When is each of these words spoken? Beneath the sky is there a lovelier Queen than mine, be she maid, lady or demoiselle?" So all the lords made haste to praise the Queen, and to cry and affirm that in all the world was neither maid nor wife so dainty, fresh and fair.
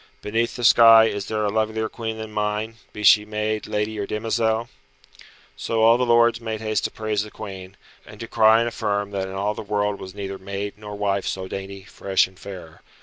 Beneath 0.23 0.55
the 0.55 0.63
sky 0.63 1.05
is 1.05 1.27
there 1.27 1.45
a 1.45 1.51
lovelier 1.51 1.87
Queen 1.87 2.17
than 2.17 2.31
mine, 2.31 2.77
be 2.91 3.03
she 3.03 3.23
maid, 3.23 3.67
lady 3.67 3.99
or 3.99 4.07
demoiselle?" 4.07 4.67
So 5.55 5.83
all 5.83 5.99
the 5.99 6.07
lords 6.07 6.41
made 6.41 6.59
haste 6.59 6.85
to 6.85 6.91
praise 6.91 7.21
the 7.21 7.29
Queen, 7.29 7.77
and 8.03 8.19
to 8.19 8.27
cry 8.27 8.57
and 8.61 8.67
affirm 8.67 9.11
that 9.11 9.27
in 9.27 9.35
all 9.35 9.53
the 9.53 9.61
world 9.61 9.99
was 9.99 10.15
neither 10.15 10.39
maid 10.39 10.73
nor 10.75 10.95
wife 10.95 11.27
so 11.27 11.47
dainty, 11.47 11.83
fresh 11.83 12.25
and 12.25 12.39
fair. 12.39 12.81